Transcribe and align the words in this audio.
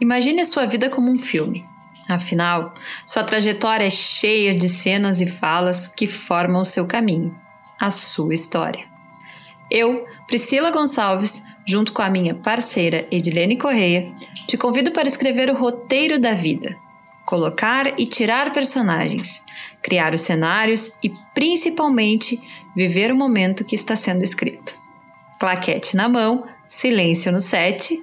Imagine 0.00 0.42
a 0.42 0.44
sua 0.44 0.66
vida 0.66 0.90
como 0.90 1.10
um 1.10 1.18
filme. 1.18 1.66
Afinal, 2.08 2.72
sua 3.04 3.24
trajetória 3.24 3.86
é 3.86 3.90
cheia 3.90 4.54
de 4.54 4.68
cenas 4.68 5.20
e 5.20 5.26
falas 5.26 5.88
que 5.88 6.06
formam 6.06 6.60
o 6.60 6.64
seu 6.64 6.86
caminho, 6.86 7.34
a 7.80 7.90
sua 7.90 8.34
história. 8.34 8.84
Eu, 9.70 10.06
Priscila 10.28 10.70
Gonçalves, 10.70 11.42
junto 11.66 11.92
com 11.92 12.02
a 12.02 12.10
minha 12.10 12.34
parceira 12.34 13.08
Edilene 13.10 13.58
Correia, 13.58 14.12
te 14.46 14.56
convido 14.56 14.92
para 14.92 15.08
escrever 15.08 15.50
o 15.50 15.56
roteiro 15.56 16.20
da 16.20 16.32
vida, 16.32 16.76
colocar 17.24 17.98
e 17.98 18.06
tirar 18.06 18.52
personagens, 18.52 19.42
criar 19.82 20.14
os 20.14 20.20
cenários 20.20 20.92
e, 21.02 21.12
principalmente, 21.34 22.40
viver 22.76 23.10
o 23.10 23.16
momento 23.16 23.64
que 23.64 23.74
está 23.74 23.96
sendo 23.96 24.22
escrito. 24.22 24.78
Claquete 25.40 25.96
na 25.96 26.08
mão, 26.08 26.46
silêncio 26.68 27.32
no 27.32 27.40
set 27.40 28.00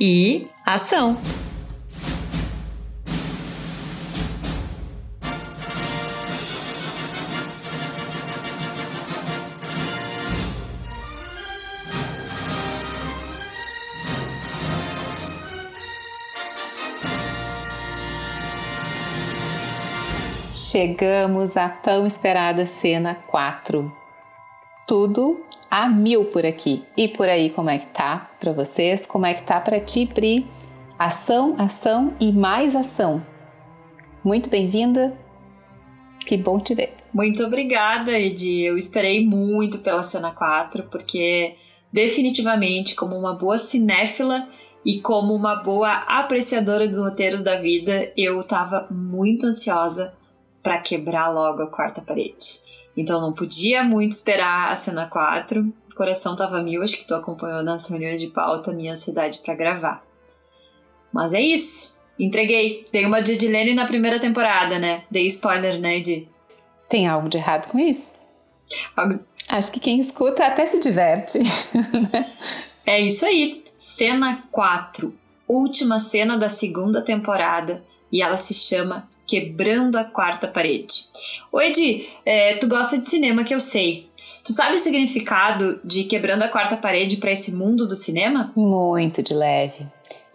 e 0.00 0.46
ação! 0.66 1.16
Chegamos 20.74 21.56
à 21.56 21.68
tão 21.68 22.04
esperada 22.04 22.66
cena 22.66 23.14
4. 23.28 23.92
Tudo 24.88 25.40
a 25.74 25.88
mil 25.88 26.26
por 26.26 26.46
aqui. 26.46 26.84
E 26.96 27.08
por 27.08 27.28
aí, 27.28 27.50
como 27.50 27.68
é 27.68 27.78
que 27.78 27.86
tá 27.86 28.30
para 28.38 28.52
vocês? 28.52 29.04
Como 29.04 29.26
é 29.26 29.34
que 29.34 29.42
tá 29.42 29.58
para 29.58 29.80
ti, 29.80 30.06
Pri? 30.06 30.46
Ação, 30.96 31.56
ação 31.58 32.14
e 32.20 32.30
mais 32.30 32.76
ação. 32.76 33.20
Muito 34.22 34.48
bem-vinda. 34.48 35.18
Que 36.24 36.36
bom 36.36 36.60
te 36.60 36.76
ver. 36.76 36.94
Muito 37.12 37.42
obrigada, 37.42 38.16
Edi. 38.16 38.60
Eu 38.60 38.78
esperei 38.78 39.26
muito 39.26 39.80
pela 39.80 40.04
cena 40.04 40.30
4, 40.30 40.84
porque 40.84 41.56
definitivamente, 41.92 42.94
como 42.94 43.16
uma 43.16 43.34
boa 43.34 43.58
cinéfila 43.58 44.48
e 44.86 45.00
como 45.00 45.34
uma 45.34 45.56
boa 45.56 45.92
apreciadora 46.06 46.86
dos 46.86 47.00
roteiros 47.00 47.42
da 47.42 47.60
vida, 47.60 48.12
eu 48.16 48.42
estava 48.42 48.86
muito 48.92 49.46
ansiosa 49.46 50.14
para 50.62 50.78
quebrar 50.78 51.30
logo 51.30 51.62
a 51.62 51.66
quarta 51.66 52.00
parede. 52.00 52.62
Então 52.96 53.20
não 53.20 53.32
podia 53.32 53.82
muito 53.82 54.12
esperar 54.12 54.72
a 54.72 54.76
cena 54.76 55.06
4. 55.06 55.72
O 55.90 55.94
coração 55.94 56.36
tava 56.36 56.62
mil, 56.62 56.82
acho 56.82 56.96
que 56.96 57.06
tu 57.06 57.14
acompanhou 57.14 57.62
nas 57.62 57.88
reuniões 57.88 58.20
de 58.20 58.28
pauta 58.28 58.72
minha 58.72 58.92
ansiedade 58.92 59.38
para 59.38 59.54
gravar. 59.54 60.04
Mas 61.12 61.32
é 61.32 61.40
isso. 61.40 62.02
Entreguei. 62.18 62.86
Dei 62.92 63.04
uma 63.04 63.22
de 63.22 63.32
Edilene 63.32 63.74
na 63.74 63.84
primeira 63.84 64.18
temporada, 64.18 64.78
né? 64.78 65.04
Dei 65.10 65.26
spoiler, 65.26 65.80
né, 65.80 65.98
Edi? 65.98 66.28
Tem 66.88 67.06
algo 67.06 67.28
de 67.28 67.38
errado 67.38 67.68
com 67.68 67.78
isso? 67.78 68.14
Algo... 68.96 69.20
Acho 69.48 69.72
que 69.72 69.80
quem 69.80 69.98
escuta 69.98 70.46
até 70.46 70.66
se 70.66 70.80
diverte. 70.80 71.38
é 72.86 73.00
isso 73.00 73.26
aí. 73.26 73.64
Cena 73.76 74.44
4. 74.50 75.14
Última 75.46 75.98
cena 75.98 76.36
da 76.36 76.48
segunda 76.48 77.02
temporada 77.02 77.84
e 78.12 78.22
ela 78.22 78.36
se 78.36 78.54
chama 78.54 79.08
Quebrando 79.26 79.96
a 79.96 80.04
Quarta 80.04 80.46
Parede. 80.46 81.04
Oi, 81.52 81.66
Edi, 81.66 82.08
é, 82.24 82.54
tu 82.56 82.68
gosta 82.68 82.98
de 82.98 83.06
cinema 83.06 83.44
que 83.44 83.54
eu 83.54 83.60
sei. 83.60 84.08
Tu 84.44 84.52
sabe 84.52 84.74
o 84.74 84.78
significado 84.78 85.80
de 85.82 86.04
Quebrando 86.04 86.42
a 86.42 86.48
Quarta 86.48 86.76
Parede 86.76 87.16
para 87.16 87.30
esse 87.30 87.52
mundo 87.52 87.88
do 87.88 87.94
cinema? 87.94 88.52
Muito 88.54 89.22
de 89.22 89.32
leve. 89.32 89.86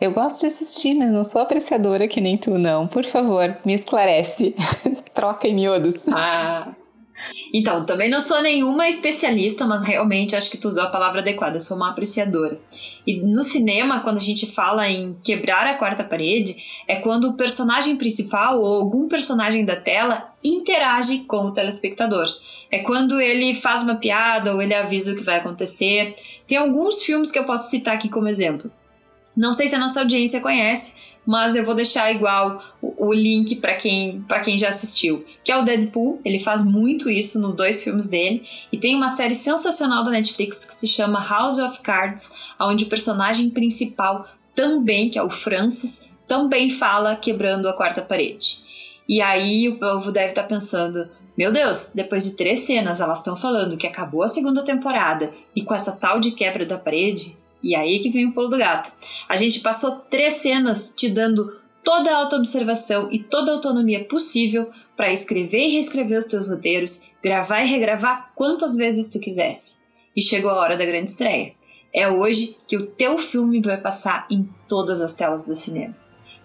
Eu 0.02 0.14
gosto 0.14 0.42
de 0.42 0.48
assistir, 0.48 0.94
mas 0.94 1.12
não 1.12 1.24
sou 1.24 1.42
apreciadora 1.42 2.08
que 2.08 2.22
nem 2.22 2.38
tu, 2.38 2.58
não. 2.58 2.88
Por 2.88 3.06
favor, 3.06 3.58
me 3.66 3.74
esclarece. 3.74 4.56
Troca 5.14 5.48
em 5.48 5.54
miúdos. 5.54 6.08
Ah, 6.10 6.74
então, 7.54 7.86
também 7.86 8.10
não 8.10 8.20
sou 8.20 8.42
nenhuma 8.42 8.88
especialista, 8.88 9.66
mas 9.66 9.84
realmente 9.84 10.36
acho 10.36 10.50
que 10.50 10.58
tu 10.58 10.68
usou 10.68 10.84
a 10.84 10.90
palavra 10.90 11.22
adequada, 11.22 11.60
sou 11.60 11.78
uma 11.78 11.90
apreciadora. 11.90 12.60
E 13.06 13.18
no 13.18 13.42
cinema, 13.42 14.02
quando 14.02 14.18
a 14.18 14.22
gente 14.22 14.46
fala 14.46 14.90
em 14.90 15.16
quebrar 15.24 15.66
a 15.68 15.76
quarta 15.76 16.04
parede, 16.04 16.56
é 16.88 16.98
quando 16.98 17.30
o 17.30 17.34
personagem 17.34 17.96
principal 17.98 18.62
ou 18.62 18.76
algum 18.76 19.08
personagem 19.08 19.66
da 19.66 19.76
tela 19.76 20.32
interage 20.44 21.20
com 21.20 21.46
o 21.46 21.54
telespectador. 21.54 22.28
É 22.72 22.80
quando 22.80 23.20
ele 23.20 23.54
faz 23.54 23.82
uma 23.82 23.96
piada 23.96 24.54
ou 24.54 24.62
ele 24.62 24.76
avisa 24.76 25.14
o 25.14 25.16
que 25.16 25.24
vai 25.24 25.38
acontecer. 25.38 26.14
Tem 26.48 26.58
alguns 26.58 27.02
filmes 27.02 27.32
que 27.32 27.40
eu 27.40 27.46
posso 27.46 27.70
citar 27.70 27.96
aqui 27.96 28.10
como 28.10 28.28
exemplo. 28.28 28.72
Não 29.36 29.54
sei 29.54 29.68
se 29.68 29.76
a 29.76 29.80
nossa 29.80 30.02
audiência 30.02 30.42
conhece, 30.42 30.94
mas 31.26 31.56
eu 31.56 31.64
vou 31.64 31.76
deixar 31.76 32.12
igual 32.12 32.64
o, 32.82 33.08
o 33.08 33.14
link 33.14 33.58
para 33.58 33.76
quem, 33.76 34.26
quem 34.44 34.58
já 34.58 34.70
assistiu, 34.70 35.26
que 35.44 35.52
é 35.52 35.58
o 35.58 35.64
Deadpool. 35.64 36.20
Ele 36.26 36.40
faz 36.40 36.64
muito 36.64 37.10
isso 37.10 37.40
nos 37.40 37.54
dois 37.54 37.84
filmes 37.84 38.10
dele 38.10 38.44
e 38.72 38.78
tem 38.78 38.96
uma 38.96 39.10
série 39.10 39.36
sensacional 39.36 40.04
da 40.04 40.12
Netflix 40.12 40.66
que 40.66 40.74
se 40.74 40.88
chama 40.88 41.24
House 41.24 41.60
of 41.60 41.82
Cards, 41.82 42.34
onde 42.60 42.86
o 42.86 42.90
personagem 42.90 43.50
principal 43.52 44.28
também, 44.56 45.10
que 45.10 45.20
é 45.20 45.24
o 45.24 45.30
Francis, 45.30 46.12
também 46.28 46.70
fala 46.70 47.16
quebrando 47.16 47.68
a 47.68 47.74
quarta 47.74 48.02
parede. 48.02 48.60
E 49.08 49.22
aí 49.22 49.68
o 49.70 49.80
povo 49.80 50.12
deve 50.12 50.30
estar 50.30 50.44
tá 50.44 50.48
pensando, 50.48 51.10
meu 51.38 51.52
Deus, 51.52 51.94
depois 51.96 52.24
de 52.24 52.36
três 52.36 52.60
cenas 52.60 53.02
elas 53.02 53.20
estão 53.20 53.36
falando 53.36 53.78
que 53.78 53.88
acabou 53.88 54.24
a 54.24 54.28
segunda 54.28 54.64
temporada 54.64 55.34
e 55.56 55.64
com 55.64 55.74
essa 55.74 55.94
tal 55.94 56.20
de 56.20 56.32
quebra 56.32 56.66
da 56.66 56.78
parede, 56.78 57.36
e 57.62 57.76
aí 57.76 58.00
que 58.00 58.10
vem 58.10 58.28
o 58.28 58.34
pulo 58.34 58.50
do 58.50 58.58
gato. 58.58 58.92
A 59.28 59.36
gente 59.36 59.60
passou 59.60 59.98
três 60.10 60.36
cenas 60.36 60.94
te 60.96 61.10
dando 61.10 61.60
toda 61.84 62.12
a 62.12 62.18
autoobservação 62.18 63.10
e 63.12 63.20
toda 63.20 63.52
a 63.52 63.56
autonomia 63.56 64.04
possível 64.06 64.70
para 64.96 65.12
escrever 65.12 65.68
e 65.68 65.72
reescrever 65.72 66.18
os 66.18 66.26
teus 66.26 66.48
roteiros, 66.48 67.10
gravar 67.24 67.64
e 67.64 67.68
regravar 67.68 68.32
quantas 68.36 68.76
vezes 68.76 69.10
tu 69.10 69.20
quisesse. 69.20 69.80
E 70.16 70.22
chegou 70.22 70.52
a 70.52 70.60
hora 70.60 70.78
da 70.78 70.86
grande 70.86 71.12
estreia. 71.12 71.54
É 71.94 72.08
hoje 72.08 72.58
que 72.68 72.78
o 72.78 72.86
teu 72.86 73.18
filme 73.18 73.62
vai 73.62 73.80
passar 73.80 74.28
em 74.30 74.48
todas 74.68 75.02
as 75.02 75.14
telas 75.14 75.46
do 75.46 75.56
cinema. 75.56 75.96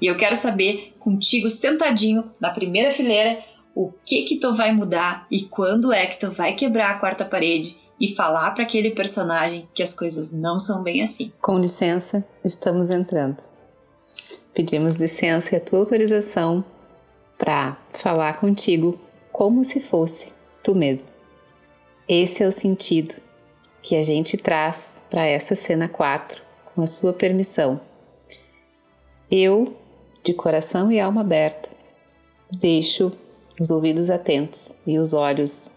E 0.01 0.07
eu 0.07 0.17
quero 0.17 0.37
saber, 0.37 0.95
contigo 0.99 1.51
sentadinho 1.51 2.25
na 2.41 2.51
primeira 2.51 2.91
fileira, 2.91 3.43
o 3.75 3.93
que 4.05 4.23
que 4.23 4.39
tu 4.39 4.55
vai 4.55 4.73
mudar 4.73 5.27
e 5.31 5.43
quando 5.43 5.93
é 5.93 6.07
que 6.07 6.19
tu 6.19 6.31
vai 6.31 6.55
quebrar 6.55 6.91
a 6.91 6.99
quarta 6.99 7.25
parede 7.25 7.77
e 8.05 8.15
falar 8.15 8.51
para 8.51 8.65
aquele 8.65 8.91
personagem 8.91 9.67
que 9.73 9.83
as 9.83 9.95
coisas 9.95 10.31
não 10.31 10.59
são 10.59 10.83
bem 10.83 11.03
assim. 11.03 11.33
Com 11.41 11.59
licença, 11.59 12.23
estamos 12.45 12.91
entrando. 12.91 13.39
Pedimos 14.53 14.97
licença 14.97 15.55
e 15.55 15.57
a 15.57 15.61
tua 15.61 15.79
autorização 15.79 16.63
para 17.39 17.79
falar 17.95 18.39
contigo 18.39 19.01
como 19.33 19.65
se 19.65 19.81
fosse 19.81 20.35
tu 20.63 20.75
mesmo. 20.75 21.09
Esse 22.07 22.43
é 22.43 22.47
o 22.47 22.53
sentido 22.53 23.15
que 23.81 23.97
a 23.97 24.03
gente 24.03 24.37
traz 24.37 24.99
para 25.09 25.25
essa 25.25 25.57
cena 25.57 25.89
4, 25.89 26.43
com 26.75 26.83
a 26.83 26.87
sua 26.87 27.15
permissão. 27.15 27.81
Eu, 29.31 29.75
de 30.23 30.35
coração 30.35 30.93
e 30.93 31.01
alma 31.01 31.23
aberta, 31.23 31.71
deixo 32.53 33.11
os 33.59 33.71
ouvidos 33.71 34.11
atentos 34.11 34.77
e 34.87 34.99
os 34.99 35.15
olhos 35.15 35.71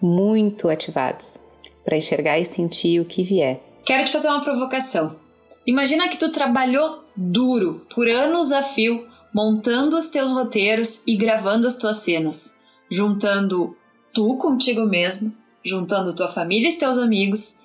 muito 0.00 0.70
ativados 0.70 1.43
para 1.84 1.96
enxergar 1.96 2.38
e 2.38 2.44
sentir 2.44 3.00
o 3.00 3.04
que 3.04 3.22
vier. 3.22 3.60
Quero 3.84 4.04
te 4.04 4.12
fazer 4.12 4.28
uma 4.28 4.42
provocação. 4.42 5.16
Imagina 5.66 6.08
que 6.08 6.18
tu 6.18 6.30
trabalhou 6.30 7.04
duro 7.16 7.86
por 7.94 8.08
anos 8.08 8.52
a 8.52 8.62
fio 8.62 9.06
montando 9.34 9.96
os 9.96 10.10
teus 10.10 10.30
roteiros 10.30 11.04
e 11.08 11.16
gravando 11.16 11.66
as 11.66 11.76
tuas 11.76 11.96
cenas, 11.96 12.60
juntando 12.88 13.76
tu 14.12 14.36
contigo 14.36 14.86
mesmo, 14.86 15.34
juntando 15.64 16.14
tua 16.14 16.28
família 16.28 16.68
e 16.68 16.78
teus 16.78 16.98
amigos, 16.98 17.58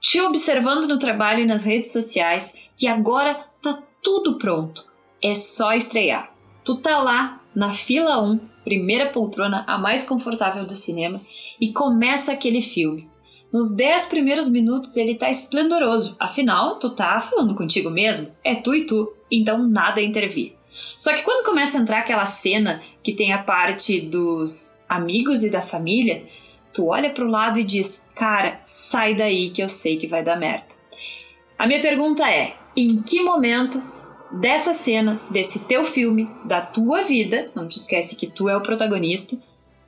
te 0.00 0.20
observando 0.20 0.88
no 0.88 0.98
trabalho 0.98 1.44
e 1.44 1.46
nas 1.46 1.64
redes 1.64 1.92
sociais 1.92 2.64
e 2.80 2.88
agora 2.88 3.46
tá 3.62 3.80
tudo 4.02 4.36
pronto. 4.36 4.84
É 5.22 5.32
só 5.34 5.72
estrear. 5.72 6.34
Tu 6.64 6.76
tá 6.76 6.98
lá 7.00 7.40
na 7.54 7.70
fila 7.70 8.20
1, 8.20 8.40
primeira 8.64 9.10
poltrona, 9.10 9.64
a 9.68 9.78
mais 9.78 10.02
confortável 10.02 10.64
do 10.64 10.74
cinema, 10.74 11.20
e 11.60 11.72
começa 11.72 12.32
aquele 12.32 12.60
filme. 12.60 13.08
Nos 13.52 13.74
10 13.74 14.06
primeiros 14.06 14.48
minutos 14.48 14.96
ele 14.96 15.14
tá 15.14 15.28
esplendoroso, 15.28 16.16
afinal, 16.18 16.78
tu 16.78 16.90
tá 16.90 17.20
falando 17.20 17.54
contigo 17.54 17.90
mesmo, 17.90 18.34
é 18.42 18.54
tu 18.54 18.74
e 18.74 18.86
tu, 18.86 19.12
então 19.30 19.68
nada 19.68 20.00
a 20.00 20.04
intervir. 20.04 20.54
Só 20.96 21.12
que 21.12 21.22
quando 21.22 21.44
começa 21.44 21.76
a 21.76 21.82
entrar 21.82 21.98
aquela 21.98 22.24
cena 22.24 22.82
que 23.02 23.12
tem 23.12 23.32
a 23.34 23.42
parte 23.42 24.00
dos 24.00 24.82
amigos 24.88 25.42
e 25.42 25.50
da 25.50 25.60
família, 25.60 26.24
tu 26.72 26.86
olha 26.86 27.10
pro 27.10 27.28
lado 27.28 27.58
e 27.58 27.64
diz: 27.64 28.08
Cara, 28.14 28.58
sai 28.64 29.14
daí 29.14 29.50
que 29.50 29.62
eu 29.62 29.68
sei 29.68 29.98
que 29.98 30.06
vai 30.06 30.24
dar 30.24 30.38
merda. 30.38 30.64
A 31.58 31.66
minha 31.66 31.82
pergunta 31.82 32.26
é: 32.30 32.56
em 32.74 33.02
que 33.02 33.22
momento 33.22 33.82
dessa 34.30 34.72
cena, 34.72 35.20
desse 35.28 35.66
teu 35.66 35.84
filme, 35.84 36.30
da 36.46 36.62
tua 36.62 37.02
vida, 37.02 37.46
não 37.54 37.68
te 37.68 37.76
esquece 37.76 38.16
que 38.16 38.26
tu 38.26 38.48
é 38.48 38.56
o 38.56 38.62
protagonista, 38.62 39.36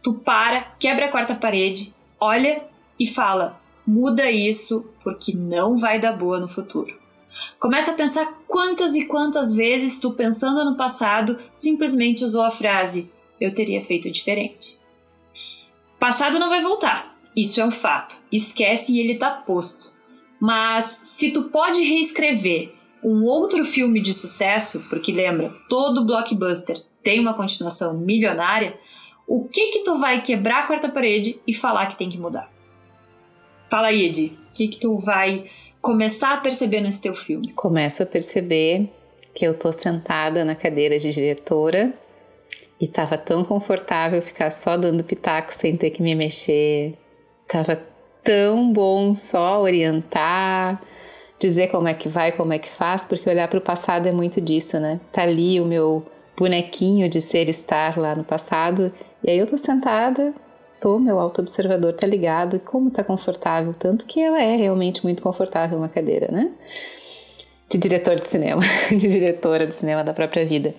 tu 0.03 0.13
para, 0.13 0.61
quebra 0.79 1.07
a 1.07 1.11
quarta 1.11 1.35
parede, 1.35 1.95
olha 2.21 2.63
e 2.99 3.07
fala: 3.07 3.61
muda 3.87 4.31
isso 4.31 4.91
porque 5.03 5.35
não 5.37 5.77
vai 5.77 6.01
dar 6.01 6.13
boa 6.13 6.41
no 6.41 6.49
futuro. 6.49 6.97
Começa 7.59 7.91
a 7.91 7.95
pensar 7.95 8.41
quantas 8.47 8.95
e 8.95 9.07
quantas 9.07 9.55
vezes 9.55 9.99
tu, 9.99 10.13
pensando 10.13 10.65
no 10.65 10.77
passado, 10.77 11.37
simplesmente 11.53 12.25
usou 12.25 12.43
a 12.43 12.51
frase: 12.51 13.11
Eu 13.41 13.53
teria 13.53 13.81
feito 13.81 14.11
diferente. 14.11 14.79
Passado 15.99 16.39
não 16.39 16.49
vai 16.49 16.61
voltar, 16.61 17.17
isso 17.37 17.61
é 17.61 17.65
um 17.65 17.71
fato. 17.71 18.23
Esquece 18.31 18.93
e 18.93 19.01
ele 19.01 19.17
tá 19.17 19.31
posto. 19.31 19.93
Mas 20.41 21.01
se 21.05 21.31
tu 21.31 21.45
pode 21.45 21.81
reescrever 21.81 22.75
um 23.03 23.25
outro 23.25 23.65
filme 23.65 24.01
de 24.01 24.13
sucesso, 24.13 24.87
porque 24.89 25.13
lembra, 25.13 25.55
todo 25.69 26.05
blockbuster 26.05 26.83
tem 27.03 27.21
uma 27.21 27.35
continuação 27.35 27.99
milionária, 27.99 28.79
o 29.27 29.47
que 29.49 29.71
que 29.71 29.83
tu 29.83 29.99
vai 29.99 30.21
quebrar 30.21 30.65
a 30.65 30.67
quarta 30.67 30.89
parede 30.89 31.41
e 31.47 31.53
falar 31.53 31.87
que 31.87 31.97
tem 31.97 32.11
que 32.11 32.19
mudar? 32.19 32.54
Fala 33.75 33.89
aí, 33.89 34.07
Edi, 34.07 34.27
o 34.27 34.53
que 34.53 34.69
que 34.69 34.79
tu 34.79 34.99
vai 34.99 35.47
começar 35.83 36.35
a 36.35 36.37
perceber 36.37 36.81
nesse 36.81 37.03
teu 37.03 37.13
filme? 37.13 37.53
Começo 37.55 38.05
a 38.05 38.07
perceber 38.07 38.89
que 39.35 39.45
eu 39.45 39.53
tô 39.53 39.73
sentada 39.73 40.45
na 40.45 40.55
cadeira 40.55 40.97
de 40.97 41.11
diretora 41.11 41.93
e 42.81 42.87
tava 42.87 43.19
tão 43.19 43.45
confortável 43.45 44.23
ficar 44.23 44.53
só 44.53 44.77
dando 44.77 45.03
pitaco 45.03 45.53
sem 45.53 45.75
ter 45.75 45.91
que 45.91 46.05
me 46.05 46.15
mexer. 46.15 46.97
Tava 47.49 47.83
tão 48.23 48.73
bom 48.73 49.13
só 49.13 49.61
orientar, 49.61 50.81
dizer 51.41 51.67
como 51.67 51.89
é 51.89 51.95
que 51.95 52.09
vai, 52.09 52.31
como 52.31 52.53
é 52.53 52.61
que 52.61 52.71
faz, 52.71 53.05
porque 53.05 53.29
olhar 53.29 53.49
para 53.49 53.59
o 53.59 53.61
passado 53.61 54.07
é 54.07 54.13
muito 54.13 54.41
disso, 54.41 54.79
né? 54.79 55.01
Tá 55.11 55.23
ali 55.23 55.61
o 55.61 55.65
meu 55.65 56.07
bonequinho 56.39 57.09
de 57.09 57.21
ser 57.21 57.49
estar 57.49 57.99
lá 57.99 58.15
no 58.15 58.23
passado, 58.23 58.93
e 59.21 59.31
aí 59.33 59.39
eu 59.39 59.49
tô 59.49 59.59
sentada 59.59 60.33
tô, 60.85 60.99
meu 60.99 61.19
auto-observador 61.19 61.95
tá 61.95 62.07
ligado 62.07 62.57
e 62.57 62.59
como 62.59 62.91
tá 62.91 63.03
confortável, 63.03 63.73
tanto 63.73 64.05
que 64.05 64.21
ela 64.21 64.43
é 64.43 64.55
realmente 64.55 65.03
muito 65.03 65.23
confortável 65.23 65.79
uma 65.79 65.89
cadeira, 65.89 66.29
né? 66.31 66.53
De 67.71 67.79
diretor 67.79 68.21
de 68.21 68.29
cinema, 68.29 68.61
de 68.91 69.09
diretora 69.09 69.67
de 69.67 69.75
cinema 69.75 70.05
da 70.05 70.13
própria 70.13 70.45
vida. 70.45 70.75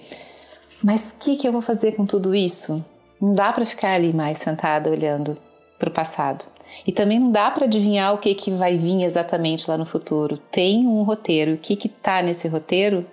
Mas 0.83 1.09
o 1.09 1.17
que, 1.17 1.35
que 1.35 1.47
eu 1.47 1.51
vou 1.51 1.61
fazer 1.61 1.93
com 1.93 2.05
tudo 2.05 2.35
isso? 2.35 2.85
Não 3.19 3.33
dá 3.33 3.51
para 3.51 3.65
ficar 3.65 3.93
ali 3.93 4.13
mais 4.13 4.37
sentada 4.37 4.91
olhando 4.91 5.35
para 5.79 5.89
o 5.89 5.91
passado. 5.91 6.45
E 6.85 6.91
também 6.91 7.19
não 7.19 7.31
dá 7.31 7.49
para 7.49 7.65
adivinhar 7.65 8.13
o 8.13 8.19
que, 8.19 8.35
que 8.35 8.51
vai 8.51 8.77
vir 8.77 9.03
exatamente 9.03 9.67
lá 9.67 9.75
no 9.75 9.87
futuro. 9.87 10.37
Tem 10.51 10.85
um 10.85 11.01
roteiro. 11.01 11.53
O 11.53 11.57
que 11.57 11.75
que 11.75 11.89
tá 11.89 12.21
nesse 12.21 12.47
roteiro? 12.47 13.07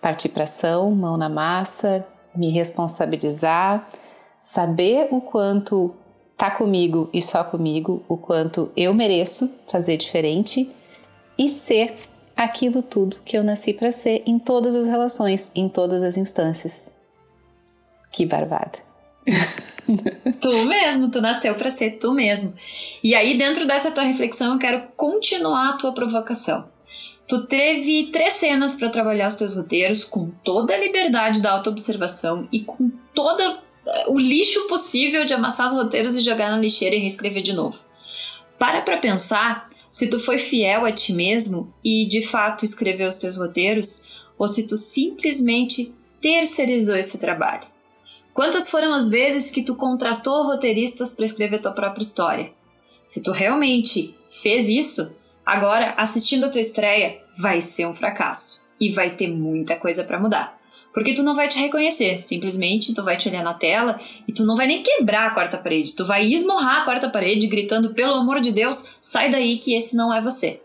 Partir 0.00 0.30
para 0.30 0.44
ação, 0.44 0.90
mão 0.90 1.16
na 1.16 1.28
massa, 1.28 2.04
me 2.34 2.50
responsabilizar, 2.50 3.86
saber 4.42 5.06
o 5.12 5.20
quanto 5.20 5.94
tá 6.36 6.50
comigo 6.50 7.08
e 7.12 7.22
só 7.22 7.44
comigo, 7.44 8.04
o 8.08 8.16
quanto 8.16 8.72
eu 8.76 8.92
mereço 8.92 9.48
fazer 9.70 9.96
diferente 9.96 10.68
e 11.38 11.48
ser 11.48 11.94
aquilo 12.36 12.82
tudo 12.82 13.20
que 13.24 13.38
eu 13.38 13.44
nasci 13.44 13.72
para 13.72 13.92
ser 13.92 14.24
em 14.26 14.40
todas 14.40 14.74
as 14.74 14.88
relações, 14.88 15.52
em 15.54 15.68
todas 15.68 16.02
as 16.02 16.16
instâncias. 16.16 16.92
Que 18.10 18.26
barbada. 18.26 18.80
tu 20.40 20.64
mesmo, 20.64 21.08
tu 21.08 21.20
nasceu 21.20 21.54
para 21.54 21.70
ser 21.70 21.98
tu 21.98 22.12
mesmo. 22.12 22.52
E 23.00 23.14
aí, 23.14 23.38
dentro 23.38 23.64
dessa 23.64 23.92
tua 23.92 24.02
reflexão, 24.02 24.54
eu 24.54 24.58
quero 24.58 24.88
continuar 24.96 25.68
a 25.68 25.76
tua 25.76 25.94
provocação. 25.94 26.68
Tu 27.28 27.46
teve 27.46 28.10
três 28.10 28.32
cenas 28.32 28.74
para 28.74 28.90
trabalhar 28.90 29.28
os 29.28 29.36
teus 29.36 29.54
roteiros 29.54 30.02
com 30.02 30.32
toda 30.42 30.74
a 30.74 30.78
liberdade 30.78 31.40
da 31.40 31.52
autoobservação 31.52 32.48
e 32.50 32.58
com 32.58 32.90
toda 33.14 33.62
o 34.06 34.18
lixo 34.18 34.66
possível 34.68 35.24
de 35.24 35.34
amassar 35.34 35.66
os 35.66 35.72
roteiros 35.72 36.16
e 36.16 36.20
jogar 36.20 36.50
na 36.50 36.58
lixeira 36.58 36.94
e 36.94 37.00
reescrever 37.00 37.42
de 37.42 37.52
novo. 37.52 37.78
Para 38.58 38.80
para 38.82 38.98
pensar 38.98 39.70
se 39.90 40.06
tu 40.06 40.18
foi 40.18 40.38
fiel 40.38 40.84
a 40.84 40.92
ti 40.92 41.12
mesmo 41.12 41.72
e 41.84 42.06
de 42.06 42.22
fato 42.22 42.64
escreveu 42.64 43.08
os 43.08 43.18
teus 43.18 43.36
roteiros 43.36 44.24
ou 44.38 44.48
se 44.48 44.66
tu 44.66 44.76
simplesmente 44.76 45.94
terceirizou 46.20 46.96
esse 46.96 47.18
trabalho. 47.18 47.66
Quantas 48.32 48.70
foram 48.70 48.94
as 48.94 49.10
vezes 49.10 49.50
que 49.50 49.62
tu 49.62 49.74
contratou 49.74 50.44
roteiristas 50.44 51.12
para 51.12 51.26
escrever 51.26 51.60
tua 51.60 51.72
própria 51.72 52.02
história? 52.02 52.52
Se 53.04 53.22
tu 53.22 53.30
realmente 53.30 54.16
fez 54.42 54.68
isso, 54.68 55.16
agora 55.44 55.92
assistindo 55.98 56.46
a 56.46 56.48
tua 56.48 56.60
estreia 56.60 57.20
vai 57.38 57.60
ser 57.60 57.86
um 57.86 57.94
fracasso 57.94 58.70
e 58.80 58.90
vai 58.90 59.10
ter 59.10 59.28
muita 59.28 59.76
coisa 59.76 60.04
para 60.04 60.18
mudar. 60.18 60.61
Porque 60.92 61.14
tu 61.14 61.22
não 61.22 61.34
vai 61.34 61.48
te 61.48 61.58
reconhecer, 61.58 62.20
simplesmente 62.20 62.94
tu 62.94 63.02
vai 63.02 63.16
te 63.16 63.28
olhar 63.28 63.42
na 63.42 63.54
tela 63.54 63.98
e 64.28 64.32
tu 64.32 64.44
não 64.44 64.54
vai 64.54 64.66
nem 64.66 64.82
quebrar 64.82 65.28
a 65.28 65.30
quarta 65.30 65.56
parede, 65.56 65.94
tu 65.94 66.04
vai 66.04 66.30
esmorrar 66.30 66.82
a 66.82 66.84
quarta 66.84 67.08
parede 67.08 67.46
gritando: 67.46 67.94
pelo 67.94 68.14
amor 68.14 68.40
de 68.40 68.52
Deus, 68.52 68.96
sai 69.00 69.30
daí 69.30 69.56
que 69.56 69.74
esse 69.74 69.96
não 69.96 70.12
é 70.12 70.20
você. 70.20 70.60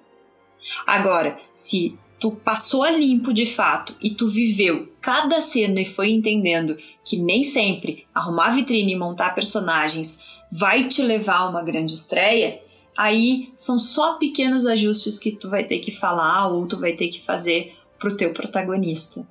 Agora, 0.86 1.40
se 1.54 1.98
tu 2.20 2.32
passou 2.32 2.84
a 2.84 2.92
limpo 2.92 3.32
de 3.32 3.46
fato 3.46 3.96
e 4.02 4.10
tu 4.10 4.28
viveu 4.28 4.92
cada 5.02 5.40
cena 5.40 5.80
e 5.80 5.86
foi 5.86 6.12
entendendo 6.12 6.76
que 7.04 7.18
nem 7.18 7.44
sempre 7.44 8.06
arrumar 8.14 8.52
vitrine 8.52 8.94
e 8.94 8.98
montar 8.98 9.36
personagens 9.36 10.24
vai 10.52 10.88
te 10.88 11.02
levar 11.02 11.38
a 11.38 11.50
uma 11.50 11.62
grande 11.62 11.94
estreia, 11.94 12.62
aí 12.98 13.54
são 13.56 13.78
só 13.78 14.14
pequenos 14.14 14.66
ajustes 14.66 15.20
que 15.20 15.32
tu 15.32 15.50
vai 15.50 15.64
ter 15.64 15.80
que 15.80 15.92
falar 15.92 16.48
ou 16.48 16.66
tu 16.68 16.80
vai 16.80 16.94
ter 16.94 17.08
que 17.08 17.24
fazer 17.24 17.76
pro 18.00 18.18
teu 18.18 18.32
protagonista. 18.32 19.26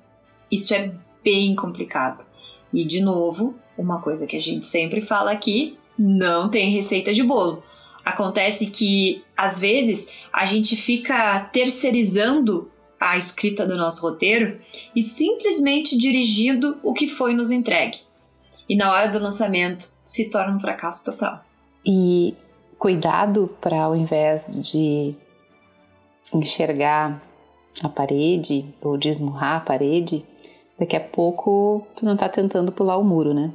Isso 0.51 0.73
é 0.73 0.91
bem 1.23 1.55
complicado. 1.55 2.25
E, 2.73 2.85
de 2.85 3.01
novo, 3.01 3.55
uma 3.77 4.01
coisa 4.01 4.27
que 4.27 4.35
a 4.35 4.41
gente 4.41 4.65
sempre 4.65 5.01
fala 5.01 5.31
aqui: 5.31 5.77
não 5.97 6.49
tem 6.49 6.71
receita 6.71 7.13
de 7.13 7.23
bolo. 7.23 7.63
Acontece 8.03 8.71
que, 8.71 9.23
às 9.35 9.59
vezes, 9.59 10.15
a 10.31 10.45
gente 10.45 10.75
fica 10.75 11.41
terceirizando 11.51 12.71
a 12.99 13.17
escrita 13.17 13.65
do 13.65 13.77
nosso 13.77 14.01
roteiro 14.01 14.59
e 14.95 15.01
simplesmente 15.01 15.97
dirigindo 15.97 16.79
o 16.81 16.93
que 16.93 17.07
foi 17.07 17.33
nos 17.33 17.51
entregue. 17.51 17.99
E 18.67 18.75
na 18.75 18.91
hora 18.91 19.07
do 19.09 19.19
lançamento 19.19 19.93
se 20.03 20.29
torna 20.29 20.55
um 20.55 20.59
fracasso 20.59 21.05
total. 21.05 21.43
E 21.85 22.35
cuidado 22.77 23.55
para, 23.61 23.83
ao 23.83 23.95
invés 23.95 24.61
de 24.61 25.15
enxergar 26.33 27.21
a 27.81 27.89
parede 27.89 28.65
ou 28.81 28.97
de 28.97 29.09
esmurrar 29.09 29.57
a 29.57 29.61
parede, 29.61 30.25
Daqui 30.79 30.95
a 30.95 30.99
pouco 30.99 31.85
tu 31.95 32.05
não 32.05 32.15
tá 32.15 32.29
tentando 32.29 32.71
pular 32.71 32.97
o 32.97 33.03
muro, 33.03 33.33
né? 33.33 33.51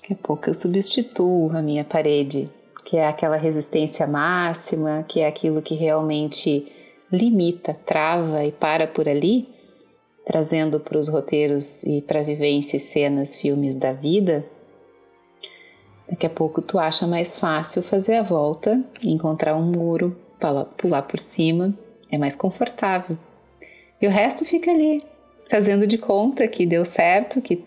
Daqui 0.00 0.12
a 0.12 0.16
pouco 0.16 0.48
eu 0.48 0.54
substituo 0.54 1.50
a 1.56 1.60
minha 1.60 1.84
parede, 1.84 2.48
que 2.84 2.96
é 2.96 3.08
aquela 3.08 3.36
resistência 3.36 4.06
máxima, 4.06 5.04
que 5.08 5.20
é 5.20 5.26
aquilo 5.26 5.62
que 5.62 5.74
realmente 5.74 6.70
limita, 7.10 7.74
trava 7.74 8.44
e 8.44 8.52
para 8.52 8.86
por 8.86 9.08
ali, 9.08 9.48
trazendo 10.24 10.78
para 10.78 10.98
os 10.98 11.08
roteiros 11.08 11.82
e 11.82 12.02
para 12.02 12.22
vivências, 12.22 12.82
cenas, 12.82 13.34
filmes 13.34 13.76
da 13.76 13.92
vida. 13.92 14.44
Daqui 16.08 16.26
a 16.26 16.30
pouco 16.30 16.60
tu 16.60 16.78
acha 16.78 17.06
mais 17.06 17.38
fácil 17.38 17.82
fazer 17.82 18.16
a 18.16 18.22
volta, 18.22 18.84
encontrar 19.02 19.56
um 19.56 19.64
muro, 19.64 20.16
pular 20.76 21.02
por 21.02 21.18
cima, 21.18 21.74
é 22.10 22.18
mais 22.18 22.36
confortável. 22.36 23.16
E 24.00 24.06
o 24.06 24.10
resto 24.10 24.44
fica 24.44 24.70
ali, 24.70 25.00
fazendo 25.48 25.86
de 25.86 25.98
conta 25.98 26.46
que 26.48 26.66
deu 26.66 26.84
certo, 26.84 27.40
que 27.40 27.64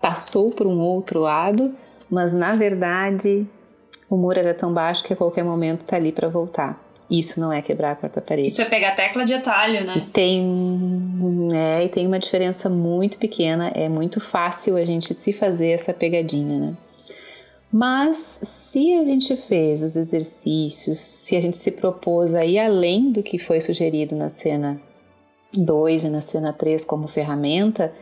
passou 0.00 0.50
por 0.50 0.66
um 0.66 0.78
outro 0.80 1.20
lado, 1.20 1.74
mas 2.10 2.32
na 2.32 2.56
verdade 2.56 3.46
o 4.08 4.16
muro 4.16 4.38
era 4.38 4.54
tão 4.54 4.72
baixo 4.72 5.04
que 5.04 5.12
a 5.12 5.16
qualquer 5.16 5.44
momento 5.44 5.84
tá 5.84 5.96
ali 5.96 6.10
para 6.10 6.28
voltar. 6.28 6.82
Isso 7.10 7.40
não 7.40 7.52
é 7.52 7.60
quebrar 7.60 7.92
a 7.92 7.96
quarta 7.96 8.20
parede. 8.20 8.46
Isso 8.46 8.62
é 8.62 8.64
pegar 8.64 8.92
tecla 8.92 9.24
de 9.24 9.34
atalho, 9.34 9.84
né? 9.84 9.94
E 9.96 10.00
tem, 10.02 11.50
é, 11.52 11.84
e 11.84 11.88
tem 11.88 12.06
uma 12.06 12.20
diferença 12.20 12.70
muito 12.70 13.18
pequena. 13.18 13.72
É 13.74 13.88
muito 13.88 14.20
fácil 14.20 14.76
a 14.76 14.84
gente 14.84 15.12
se 15.12 15.32
fazer 15.32 15.70
essa 15.70 15.92
pegadinha, 15.92 16.58
né? 16.58 16.74
Mas 17.72 18.40
se 18.42 18.94
a 18.94 19.04
gente 19.04 19.36
fez 19.36 19.82
os 19.82 19.96
exercícios, 19.96 20.98
se 20.98 21.36
a 21.36 21.40
gente 21.40 21.56
se 21.56 21.72
propôs 21.72 22.32
a 22.32 22.44
ir 22.44 22.58
além 22.58 23.10
do 23.10 23.22
que 23.22 23.38
foi 23.38 23.60
sugerido 23.60 24.14
na 24.14 24.28
cena 24.28 24.80
2 25.52 26.04
e 26.04 26.08
na 26.08 26.20
cena 26.20 26.52
3 26.52 26.84
como 26.84 27.08
ferramenta, 27.08 27.92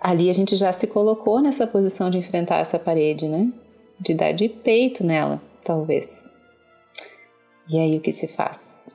ali 0.00 0.28
a 0.28 0.32
gente 0.32 0.56
já 0.56 0.72
se 0.72 0.86
colocou 0.86 1.40
nessa 1.40 1.66
posição 1.66 2.10
de 2.10 2.18
enfrentar 2.18 2.58
essa 2.58 2.78
parede, 2.78 3.28
né? 3.28 3.52
De 3.98 4.14
dar 4.14 4.32
de 4.32 4.48
peito 4.48 5.04
nela, 5.04 5.40
talvez. 5.64 6.28
E 7.68 7.78
aí 7.78 7.96
o 7.96 8.00
que 8.00 8.12
se 8.12 8.28
faz? 8.28 8.90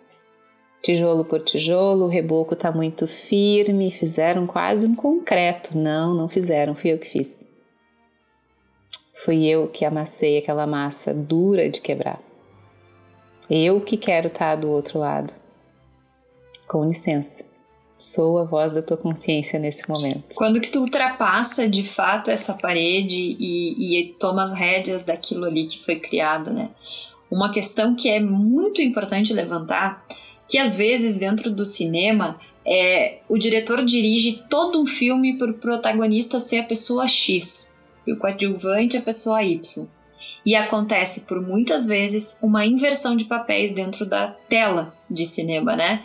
Tijolo 0.81 1.25
por 1.25 1.41
tijolo, 1.41 2.05
o 2.05 2.09
reboco 2.09 2.53
está 2.53 2.71
muito 2.71 3.07
firme, 3.07 3.91
fizeram 3.91 4.45
quase 4.45 4.85
um 4.85 4.95
concreto. 4.95 5.77
Não, 5.77 6.13
não 6.13 6.29
fizeram, 6.29 6.75
fui 6.75 6.91
eu 6.91 6.99
que 6.99 7.09
fiz. 7.09 7.43
Fui 9.25 9.45
eu 9.45 9.67
que 9.67 9.83
amassei 9.83 10.37
aquela 10.37 10.67
massa 10.67 11.13
dura 11.13 11.69
de 11.69 11.81
quebrar. 11.81 12.21
Eu 13.49 13.81
que 13.81 13.97
quero 13.97 14.27
estar 14.27 14.51
tá 14.51 14.55
do 14.55 14.69
outro 14.69 14.99
lado. 14.99 15.33
Com 16.67 16.85
licença. 16.85 17.46
Sou 17.97 18.37
a 18.37 18.43
voz 18.43 18.73
da 18.73 18.81
tua 18.81 18.97
consciência 18.97 19.57
nesse 19.57 19.89
momento. 19.89 20.35
Quando 20.35 20.61
que 20.61 20.69
tu 20.69 20.81
ultrapassa 20.81 21.67
de 21.67 21.83
fato 21.83 22.29
essa 22.29 22.53
parede 22.53 23.35
e, 23.39 23.99
e 23.99 24.13
toma 24.19 24.43
as 24.43 24.53
rédeas 24.53 25.01
daquilo 25.01 25.45
ali 25.45 25.65
que 25.65 25.83
foi 25.83 25.95
criado, 25.95 26.53
né? 26.53 26.69
Uma 27.29 27.51
questão 27.51 27.95
que 27.95 28.09
é 28.09 28.19
muito 28.19 28.81
importante 28.81 29.33
levantar 29.33 30.05
que 30.47 30.57
às 30.57 30.75
vezes 30.75 31.19
dentro 31.19 31.49
do 31.49 31.65
cinema 31.65 32.39
é, 32.65 33.19
o 33.27 33.37
diretor 33.37 33.83
dirige 33.83 34.43
todo 34.49 34.79
um 34.79 34.85
filme 34.85 35.37
para 35.37 35.51
o 35.51 35.55
protagonista 35.55 36.39
ser 36.39 36.59
a 36.59 36.63
pessoa 36.63 37.07
X 37.07 37.75
e 38.05 38.13
o 38.13 38.17
coadjuvante 38.17 38.97
a 38.97 39.01
pessoa 39.01 39.41
Y. 39.43 39.87
E 40.45 40.55
acontece 40.55 41.21
por 41.21 41.41
muitas 41.41 41.87
vezes 41.87 42.39
uma 42.41 42.65
inversão 42.65 43.15
de 43.15 43.25
papéis 43.25 43.71
dentro 43.71 44.05
da 44.05 44.27
tela 44.47 44.93
de 45.09 45.25
cinema, 45.25 45.75
né? 45.75 46.03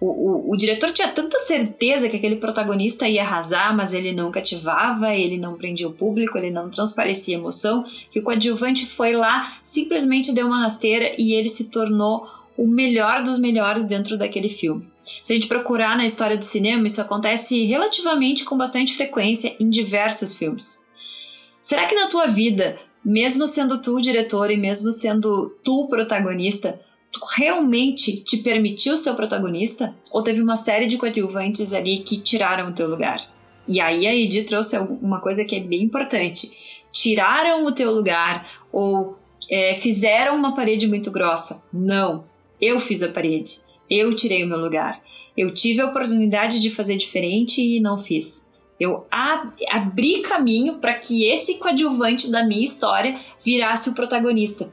O, 0.00 0.06
o, 0.06 0.52
o, 0.52 0.56
diretor 0.56 0.92
tinha 0.92 1.08
tanta 1.08 1.38
certeza 1.40 2.08
que 2.08 2.16
aquele 2.16 2.36
protagonista 2.36 3.08
ia 3.08 3.22
arrasar, 3.22 3.76
mas 3.76 3.92
ele 3.92 4.12
não 4.12 4.30
cativava, 4.30 5.12
ele 5.14 5.36
não 5.36 5.56
prendia 5.56 5.88
o 5.88 5.92
público, 5.92 6.38
ele 6.38 6.50
não 6.50 6.70
transparecia 6.70 7.34
emoção, 7.34 7.84
que 8.08 8.20
o 8.20 8.22
coadjuvante 8.22 8.86
foi 8.86 9.12
lá, 9.12 9.58
simplesmente 9.60 10.32
deu 10.32 10.46
uma 10.46 10.62
rasteira 10.62 11.16
e 11.18 11.32
ele 11.32 11.48
se 11.48 11.68
tornou 11.68 12.28
o 12.56 12.66
melhor 12.66 13.22
dos 13.22 13.40
melhores 13.40 13.86
dentro 13.86 14.16
daquele 14.16 14.48
filme. 14.48 14.88
Se 15.22 15.32
a 15.32 15.36
gente 15.36 15.48
procurar 15.48 15.96
na 15.96 16.04
história 16.04 16.36
do 16.36 16.44
cinema, 16.44 16.86
isso 16.86 17.00
acontece 17.00 17.64
relativamente 17.64 18.44
com 18.44 18.56
bastante 18.56 18.94
frequência 18.94 19.56
em 19.58 19.68
diversos 19.68 20.34
filmes. 20.34 20.86
Será 21.60 21.86
que 21.86 21.94
na 21.94 22.08
tua 22.08 22.26
vida, 22.26 22.78
mesmo 23.04 23.46
sendo 23.46 23.78
tu 23.78 23.96
o 23.96 24.02
diretor 24.02 24.50
e 24.50 24.56
mesmo 24.56 24.92
sendo 24.92 25.46
tu 25.64 25.82
o 25.82 25.88
protagonista, 25.88 26.80
realmente 27.36 28.22
te 28.22 28.38
permitiu 28.38 28.96
ser 28.96 29.10
o 29.10 29.14
protagonista? 29.14 29.94
Ou 30.10 30.22
teve 30.22 30.40
uma 30.40 30.56
série 30.56 30.86
de 30.86 30.96
coadjuvantes 30.96 31.72
ali 31.72 31.98
que 31.98 32.18
tiraram 32.18 32.68
o 32.68 32.74
teu 32.74 32.88
lugar? 32.88 33.26
E 33.66 33.80
aí 33.80 34.06
a 34.06 34.14
Edi 34.14 34.42
trouxe 34.44 34.78
uma 34.78 35.20
coisa 35.20 35.44
que 35.44 35.56
é 35.56 35.60
bem 35.60 35.82
importante. 35.82 36.50
Tiraram 36.90 37.64
o 37.66 37.72
teu 37.72 37.92
lugar 37.92 38.64
ou 38.72 39.18
é, 39.50 39.74
fizeram 39.74 40.36
uma 40.36 40.54
parede 40.54 40.88
muito 40.88 41.10
grossa. 41.10 41.62
Não, 41.72 42.24
eu 42.60 42.80
fiz 42.80 43.02
a 43.02 43.08
parede. 43.08 43.60
Eu 43.90 44.14
tirei 44.14 44.42
o 44.44 44.46
meu 44.46 44.58
lugar. 44.58 45.02
Eu 45.36 45.52
tive 45.52 45.80
a 45.80 45.86
oportunidade 45.86 46.60
de 46.60 46.70
fazer 46.70 46.96
diferente 46.96 47.60
e 47.60 47.78
não 47.78 47.96
fiz. 47.96 48.47
Eu 48.78 49.06
ab 49.10 49.52
abri 49.70 50.20
caminho 50.20 50.78
para 50.78 50.94
que 50.94 51.24
esse 51.24 51.58
coadjuvante 51.58 52.30
da 52.30 52.44
minha 52.44 52.64
história 52.64 53.18
virasse 53.44 53.90
o 53.90 53.94
protagonista. 53.94 54.72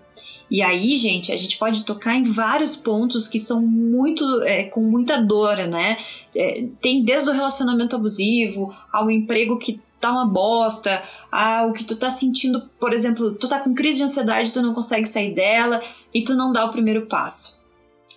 E 0.50 0.62
aí, 0.62 0.96
gente, 0.96 1.32
a 1.32 1.36
gente 1.36 1.58
pode 1.58 1.84
tocar 1.86 2.16
em 2.16 2.24
vários 2.24 2.76
pontos 2.76 3.28
que 3.28 3.40
são 3.40 3.66
muito 3.66 4.44
é, 4.44 4.66
com 4.66 4.82
muita 4.82 5.20
dor, 5.20 5.58
né? 5.68 5.98
É, 6.36 6.66
tem 6.80 7.04
desde 7.04 7.30
o 7.30 7.34
relacionamento 7.34 7.96
abusivo 7.96 8.76
ao 8.94 9.10
emprego 9.10 9.58
que 9.58 9.82
tá 10.00 10.12
uma 10.12 10.28
bosta, 10.28 11.02
ao 11.32 11.74
que 11.74 11.84
tu 11.84 11.96
tá 11.96 12.12
sentindo, 12.12 12.62
por 12.80 12.94
exemplo, 12.94 13.34
tu 13.34 13.48
tá 13.48 13.60
com 13.60 13.74
crise 13.74 13.98
de 13.98 14.04
ansiedade, 14.04 14.54
tu 14.54 14.62
não 14.62 14.74
consegue 14.74 15.08
sair 15.08 15.34
dela 15.34 15.82
e 16.14 16.24
tu 16.24 16.36
não 16.36 16.52
dá 16.52 16.64
o 16.66 16.72
primeiro 16.72 17.08
passo. 17.08 17.64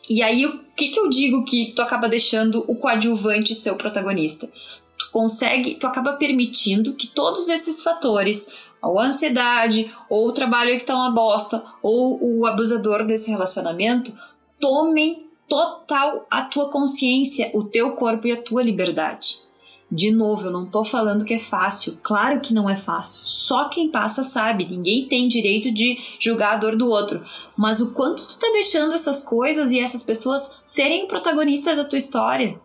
E 0.08 0.22
aí, 0.22 0.44
o 0.44 0.60
que, 0.76 0.88
que 0.88 1.00
eu 1.00 1.08
digo 1.08 1.44
que 1.44 1.72
tu 1.74 1.82
acaba 1.82 2.08
deixando 2.08 2.64
o 2.66 2.74
coadjuvante 2.74 3.54
ser 3.54 3.70
o 3.70 3.76
protagonista? 3.76 4.50
Tu 4.98 5.10
consegue, 5.12 5.76
tu 5.76 5.86
acaba 5.86 6.14
permitindo 6.14 6.94
que 6.94 7.06
todos 7.06 7.48
esses 7.48 7.82
fatores, 7.82 8.68
a 8.82 8.88
ansiedade, 8.88 9.94
ou 10.08 10.28
o 10.28 10.32
trabalho 10.32 10.76
que 10.76 10.84
tá 10.84 10.94
uma 10.94 11.12
bosta, 11.12 11.64
ou 11.82 12.18
o 12.20 12.46
abusador 12.46 13.04
desse 13.04 13.30
relacionamento, 13.30 14.12
tomem 14.60 15.28
total 15.48 16.26
a 16.30 16.42
tua 16.42 16.68
consciência, 16.70 17.50
o 17.54 17.62
teu 17.64 17.92
corpo 17.92 18.26
e 18.26 18.32
a 18.32 18.42
tua 18.42 18.62
liberdade. 18.62 19.48
De 19.90 20.10
novo, 20.10 20.48
eu 20.48 20.50
não 20.50 20.66
tô 20.66 20.84
falando 20.84 21.24
que 21.24 21.32
é 21.32 21.38
fácil. 21.38 21.98
Claro 22.02 22.40
que 22.40 22.52
não 22.52 22.68
é 22.68 22.76
fácil. 22.76 23.24
Só 23.24 23.70
quem 23.70 23.90
passa 23.90 24.22
sabe. 24.22 24.66
Ninguém 24.66 25.08
tem 25.08 25.26
direito 25.26 25.72
de 25.72 25.98
julgar 26.20 26.54
a 26.54 26.58
dor 26.58 26.76
do 26.76 26.86
outro. 26.86 27.24
Mas 27.56 27.80
o 27.80 27.94
quanto 27.94 28.28
tu 28.28 28.38
tá 28.38 28.50
deixando 28.52 28.92
essas 28.92 29.24
coisas 29.24 29.72
e 29.72 29.80
essas 29.80 30.02
pessoas 30.02 30.60
serem 30.66 31.06
protagonistas 31.06 31.74
da 31.74 31.84
tua 31.84 31.96
história? 31.96 32.60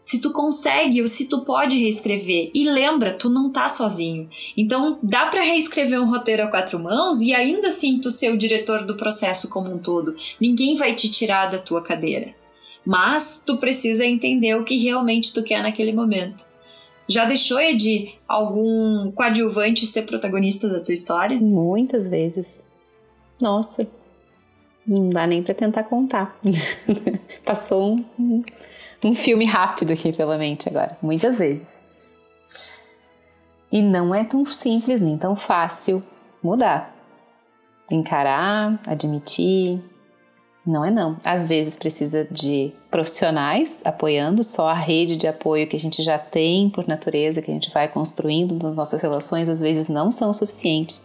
Se 0.00 0.20
tu 0.20 0.32
consegue 0.32 1.02
ou 1.02 1.08
se 1.08 1.28
tu 1.28 1.40
pode 1.44 1.78
reescrever. 1.78 2.50
E 2.54 2.68
lembra, 2.68 3.12
tu 3.12 3.28
não 3.28 3.50
tá 3.50 3.68
sozinho. 3.68 4.28
Então 4.56 4.98
dá 5.02 5.26
para 5.26 5.42
reescrever 5.42 6.00
um 6.00 6.10
roteiro 6.10 6.44
a 6.44 6.48
quatro 6.48 6.78
mãos 6.78 7.20
e 7.20 7.34
ainda 7.34 7.68
assim 7.68 8.00
tu 8.00 8.10
ser 8.10 8.32
o 8.32 8.38
diretor 8.38 8.84
do 8.84 8.96
processo 8.96 9.48
como 9.48 9.72
um 9.72 9.78
todo. 9.78 10.16
Ninguém 10.40 10.76
vai 10.76 10.94
te 10.94 11.10
tirar 11.10 11.46
da 11.46 11.58
tua 11.58 11.82
cadeira 11.82 12.34
mas 12.88 13.42
tu 13.44 13.58
precisa 13.58 14.06
entender 14.06 14.54
o 14.54 14.64
que 14.64 14.74
realmente 14.82 15.34
tu 15.34 15.42
quer 15.42 15.62
naquele 15.62 15.92
momento. 15.92 16.46
Já 17.06 17.26
deixou 17.26 17.58
de 17.76 18.14
algum 18.26 19.10
coadjuvante 19.12 19.84
ser 19.84 20.06
protagonista 20.06 20.70
da 20.70 20.80
tua 20.80 20.94
história? 20.94 21.38
Muitas 21.38 22.08
vezes. 22.08 22.66
Nossa, 23.42 23.86
não 24.86 25.10
dá 25.10 25.26
nem 25.26 25.42
para 25.42 25.54
tentar 25.54 25.84
contar. 25.84 26.38
Passou 27.44 28.00
um, 28.18 28.42
um 29.04 29.14
filme 29.14 29.44
rápido 29.44 29.92
aqui 29.92 30.12
pela 30.12 30.36
mente 30.36 30.68
agora, 30.68 30.96
muitas 31.00 31.38
vezes. 31.38 31.88
E 33.70 33.82
não 33.82 34.14
é 34.14 34.24
tão 34.24 34.44
simples 34.46 35.00
nem 35.00 35.16
tão 35.16 35.36
fácil 35.36 36.02
mudar. 36.42 36.94
Encarar, 37.90 38.80
admitir, 38.86 39.82
não 40.66 40.84
é 40.84 40.90
não. 40.90 41.16
Às 41.24 41.46
vezes 41.46 41.76
precisa 41.76 42.26
de 42.30 42.72
profissionais 42.90 43.80
apoiando, 43.84 44.44
só 44.44 44.68
a 44.68 44.74
rede 44.74 45.16
de 45.16 45.26
apoio 45.26 45.66
que 45.66 45.76
a 45.76 45.80
gente 45.80 46.02
já 46.02 46.18
tem 46.18 46.68
por 46.68 46.86
natureza, 46.86 47.40
que 47.40 47.50
a 47.50 47.54
gente 47.54 47.70
vai 47.72 47.88
construindo 47.88 48.54
nas 48.54 48.76
nossas 48.76 49.00
relações, 49.00 49.48
às 49.48 49.60
vezes 49.60 49.88
não 49.88 50.10
são 50.10 50.32
suficientes. 50.34 51.00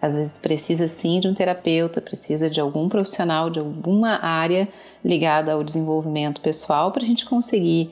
Às 0.00 0.14
vezes 0.14 0.38
precisa 0.38 0.86
sim 0.86 1.20
de 1.20 1.28
um 1.28 1.34
terapeuta, 1.34 2.02
precisa 2.02 2.50
de 2.50 2.60
algum 2.60 2.88
profissional 2.88 3.48
de 3.48 3.58
alguma 3.58 4.18
área 4.22 4.68
ligada 5.04 5.52
ao 5.52 5.64
desenvolvimento 5.64 6.40
pessoal 6.40 6.90
para 6.90 7.02
a 7.02 7.06
gente 7.06 7.26
conseguir 7.26 7.90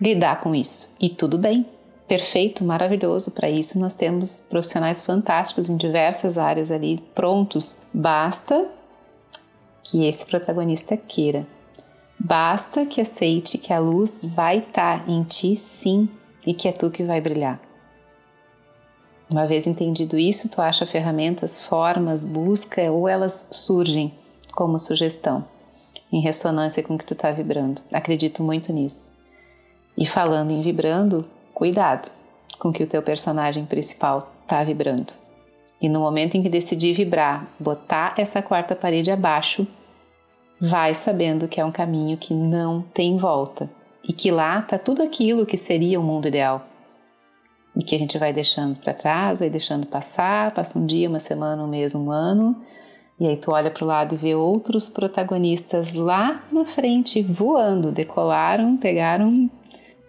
lidar 0.00 0.40
com 0.40 0.54
isso. 0.54 0.94
E 1.00 1.08
tudo 1.08 1.38
bem, 1.38 1.66
perfeito, 2.06 2.64
maravilhoso. 2.64 3.32
Para 3.32 3.50
isso 3.50 3.78
nós 3.78 3.94
temos 3.94 4.40
profissionais 4.40 5.00
fantásticos 5.00 5.68
em 5.68 5.76
diversas 5.76 6.38
áreas 6.38 6.70
ali 6.70 7.02
prontos. 7.14 7.86
Basta 7.92 8.68
que 9.82 10.06
esse 10.06 10.26
protagonista 10.26 10.96
queira. 10.96 11.46
Basta 12.18 12.86
que 12.86 13.00
aceite 13.00 13.58
que 13.58 13.72
a 13.72 13.78
luz 13.78 14.24
vai 14.24 14.58
estar 14.58 15.04
tá 15.04 15.10
em 15.10 15.22
ti 15.22 15.56
sim 15.56 16.08
e 16.46 16.54
que 16.54 16.68
é 16.68 16.72
tu 16.72 16.90
que 16.90 17.04
vai 17.04 17.20
brilhar. 17.20 17.60
Uma 19.28 19.46
vez 19.46 19.66
entendido 19.66 20.16
isso, 20.16 20.48
tu 20.48 20.62
acha 20.62 20.86
ferramentas, 20.86 21.60
formas, 21.60 22.24
busca 22.24 22.90
ou 22.92 23.08
elas 23.08 23.50
surgem 23.52 24.14
como 24.52 24.78
sugestão, 24.78 25.44
em 26.12 26.20
ressonância 26.20 26.82
com 26.82 26.94
o 26.94 26.98
que 26.98 27.04
tu 27.04 27.14
está 27.14 27.30
vibrando. 27.30 27.82
Acredito 27.92 28.42
muito 28.42 28.72
nisso. 28.72 29.18
E 29.96 30.06
falando 30.06 30.50
em 30.50 30.62
vibrando, 30.62 31.26
cuidado 31.54 32.10
com 32.58 32.68
o 32.68 32.72
que 32.72 32.82
o 32.82 32.86
teu 32.86 33.02
personagem 33.02 33.64
principal 33.64 34.32
está 34.42 34.62
vibrando. 34.62 35.14
E 35.80 35.88
no 35.88 36.00
momento 36.00 36.36
em 36.36 36.42
que 36.42 36.48
decidir 36.48 36.94
vibrar, 36.94 37.48
botar 37.58 38.14
essa 38.16 38.40
quarta 38.40 38.74
parede 38.74 39.10
abaixo, 39.10 39.66
vai 40.60 40.94
sabendo 40.94 41.48
que 41.48 41.60
é 41.60 41.64
um 41.64 41.72
caminho 41.72 42.16
que 42.16 42.32
não 42.32 42.80
tem 42.80 43.16
volta 43.18 43.68
e 44.02 44.12
que 44.12 44.30
lá 44.30 44.60
está 44.60 44.78
tudo 44.78 45.02
aquilo 45.02 45.44
que 45.44 45.56
seria 45.56 46.00
o 46.00 46.02
mundo 46.02 46.28
ideal. 46.28 46.66
E 47.74 47.84
que 47.84 47.94
a 47.94 47.98
gente 47.98 48.16
vai 48.16 48.32
deixando 48.32 48.76
para 48.76 48.94
trás, 48.94 49.40
vai 49.40 49.50
deixando 49.50 49.86
passar, 49.86 50.52
passa 50.52 50.78
um 50.78 50.86
dia, 50.86 51.08
uma 51.10 51.20
semana, 51.20 51.62
um 51.62 51.66
mês, 51.66 51.94
um 51.94 52.10
ano, 52.10 52.56
e 53.18 53.26
aí 53.26 53.36
tu 53.36 53.50
olha 53.50 53.70
para 53.70 53.84
o 53.84 53.86
lado 53.86 54.14
e 54.14 54.18
vê 54.18 54.34
outros 54.34 54.88
protagonistas 54.88 55.94
lá 55.94 56.44
na 56.52 56.66
frente 56.66 57.22
voando, 57.22 57.90
decolaram, 57.90 58.76
pegaram, 58.76 59.50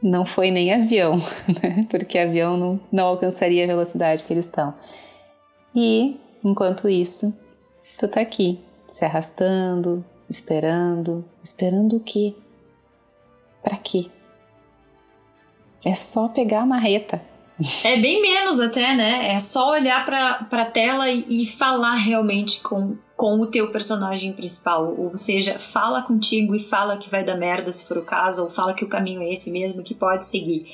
não 0.02 0.26
foi 0.26 0.52
nem 0.52 0.74
avião, 0.74 1.16
né? 1.64 1.88
porque 1.90 2.20
avião 2.20 2.58
não, 2.58 2.80
não 2.92 3.08
alcançaria 3.08 3.64
a 3.64 3.68
velocidade 3.68 4.24
que 4.24 4.34
eles 4.34 4.46
estão. 4.46 4.74
E, 5.74 6.20
enquanto 6.44 6.90
isso, 6.90 7.38
tu 7.98 8.08
tá 8.08 8.20
aqui, 8.20 8.60
se 8.86 9.06
arrastando, 9.06 10.04
esperando, 10.30 11.24
esperando 11.42 11.98
o 11.98 12.00
quê? 12.02 12.36
Para 13.64 13.78
quê? 13.78 14.08
É 15.86 15.96
só 15.96 16.28
pegar 16.28 16.62
a 16.62 16.66
marreta. 16.66 17.22
É 17.84 17.98
bem 17.98 18.22
menos 18.22 18.60
até, 18.60 18.96
né? 18.96 19.34
É 19.34 19.40
só 19.40 19.72
olhar 19.72 20.06
para 20.06 20.48
a 20.52 20.66
tela 20.66 21.10
e, 21.10 21.44
e, 21.44 21.48
falar 21.48 21.96
realmente 21.96 22.62
com, 22.62 22.96
com 23.16 23.40
o 23.40 23.48
teu 23.48 23.72
personagem 23.72 24.32
principal. 24.32 24.96
Ou 24.96 25.18
seja, 25.18 25.58
fala 25.58 26.04
contigo 26.04 26.56
e 26.56 26.60
fala 26.60 26.98
que 26.98 27.10
vai 27.10 27.24
dar 27.24 27.36
merda 27.36 27.72
se 27.72 27.88
for 27.88 27.98
o 27.98 28.06
caso, 28.06 28.44
ou 28.44 28.50
fala 28.50 28.76
que 28.76 28.86
o 28.86 28.90
caminho 28.90 29.22
é 29.24 29.32
esse 29.32 29.50
mesmo, 29.52 29.84
que 29.84 29.96
pode 29.96 30.28
seguir. 30.28 30.68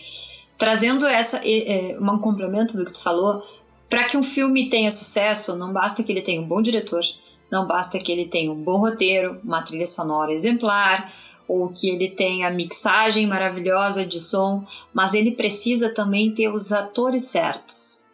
Trazendo 0.57 1.07
essa 1.07 1.41
é, 1.45 1.97
um 1.99 2.19
complemento 2.19 2.75
do 2.75 2.85
que 2.85 2.93
tu 2.93 3.01
falou, 3.01 3.43
para 3.89 4.03
que 4.03 4.17
um 4.17 4.23
filme 4.23 4.69
tenha 4.69 4.91
sucesso, 4.91 5.55
não 5.55 5.71
basta 5.71 6.03
que 6.03 6.11
ele 6.11 6.21
tenha 6.21 6.41
um 6.41 6.47
bom 6.47 6.61
diretor, 6.61 7.03
não 7.49 7.65
basta 7.65 7.97
que 7.97 8.11
ele 8.11 8.25
tenha 8.25 8.51
um 8.51 8.61
bom 8.61 8.77
roteiro, 8.77 9.39
uma 9.43 9.61
trilha 9.61 9.85
sonora 9.85 10.33
exemplar, 10.33 11.13
ou 11.47 11.69
que 11.69 11.89
ele 11.89 12.09
tenha 12.09 12.49
mixagem 12.49 13.27
maravilhosa 13.27 14.05
de 14.05 14.19
som, 14.19 14.65
mas 14.93 15.13
ele 15.13 15.31
precisa 15.31 15.93
também 15.93 16.33
ter 16.33 16.49
os 16.49 16.71
atores 16.71 17.23
certos. 17.23 18.09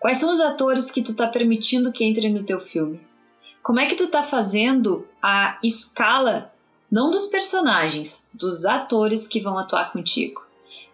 Quais 0.00 0.18
são 0.18 0.32
os 0.32 0.40
atores 0.40 0.90
que 0.90 1.02
tu 1.02 1.14
tá 1.14 1.26
permitindo 1.26 1.92
que 1.92 2.04
entrem 2.04 2.32
no 2.32 2.44
teu 2.44 2.60
filme? 2.60 3.00
Como 3.62 3.80
é 3.80 3.86
que 3.86 3.94
tu 3.94 4.08
tá 4.08 4.22
fazendo 4.22 5.06
a 5.22 5.58
escala 5.62 6.52
não 6.94 7.10
dos 7.10 7.24
personagens, 7.24 8.28
dos 8.32 8.64
atores 8.64 9.26
que 9.26 9.40
vão 9.40 9.58
atuar 9.58 9.90
contigo. 9.92 10.46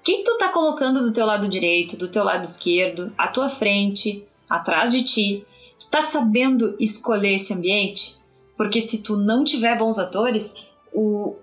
Quem 0.03 0.25
tu 0.25 0.39
tá 0.39 0.49
colocando 0.49 1.03
do 1.03 1.13
teu 1.13 1.27
lado 1.27 1.47
direito, 1.47 1.95
do 1.95 2.09
teu 2.09 2.25
lado 2.25 2.43
esquerdo, 2.43 3.13
à 3.19 3.29
tua 3.29 3.51
frente, 3.51 4.27
atrás 4.49 4.93
de 4.93 5.03
ti? 5.03 5.47
Tu 5.79 5.91
tá 5.91 6.01
sabendo 6.01 6.75
escolher 6.81 7.35
esse 7.35 7.53
ambiente? 7.53 8.17
Porque 8.57 8.81
se 8.81 9.03
tu 9.03 9.19
não 9.19 9.45
tiver 9.45 9.77
bons 9.77 9.99
atores, 9.99 10.65
o, 10.91 11.37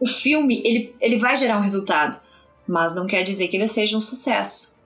o 0.00 0.06
filme 0.06 0.62
ele, 0.64 0.96
ele 1.00 1.16
vai 1.16 1.36
gerar 1.36 1.58
um 1.58 1.62
resultado, 1.62 2.18
mas 2.66 2.94
não 2.94 3.06
quer 3.06 3.22
dizer 3.22 3.48
que 3.48 3.56
ele 3.56 3.68
seja 3.68 3.96
um 3.96 4.00
sucesso. 4.00 4.80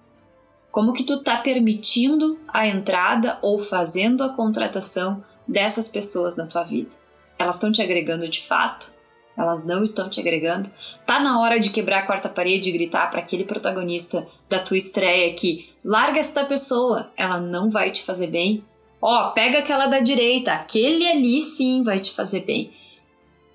Como 0.70 0.92
que 0.92 1.04
tu 1.04 1.22
tá 1.22 1.36
permitindo 1.36 2.38
a 2.48 2.66
entrada 2.66 3.38
ou 3.40 3.60
fazendo 3.60 4.24
a 4.24 4.34
contratação 4.34 5.24
dessas 5.46 5.88
pessoas 5.88 6.36
na 6.36 6.46
tua 6.46 6.64
vida? 6.64 6.90
Elas 7.38 7.54
estão 7.54 7.70
te 7.70 7.80
agregando 7.80 8.28
de 8.28 8.42
fato? 8.42 8.92
elas 9.36 9.64
não 9.66 9.82
estão 9.82 10.08
te 10.08 10.20
agregando. 10.20 10.70
Tá 11.04 11.20
na 11.20 11.40
hora 11.40 11.58
de 11.58 11.70
quebrar 11.70 12.00
a 12.00 12.06
quarta 12.06 12.28
parede 12.28 12.68
e 12.68 12.72
gritar 12.72 13.10
para 13.10 13.20
aquele 13.20 13.44
protagonista 13.44 14.26
da 14.48 14.58
tua 14.58 14.76
estreia 14.76 15.34
que 15.34 15.68
larga 15.84 16.18
esta 16.18 16.44
pessoa, 16.44 17.12
ela 17.16 17.40
não 17.40 17.70
vai 17.70 17.90
te 17.90 18.02
fazer 18.02 18.28
bem. 18.28 18.64
Ó, 19.00 19.28
oh, 19.28 19.32
pega 19.32 19.58
aquela 19.58 19.86
da 19.86 20.00
direita, 20.00 20.52
aquele 20.52 21.06
ali 21.06 21.42
sim 21.42 21.82
vai 21.82 21.98
te 21.98 22.12
fazer 22.12 22.40
bem. 22.44 22.72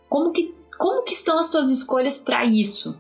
Como 0.08 0.32
que 0.32 0.54
como 0.80 1.04
que 1.04 1.12
estão 1.12 1.38
as 1.38 1.52
tuas 1.52 1.70
escolhas 1.70 2.18
para 2.18 2.46
isso? 2.46 3.00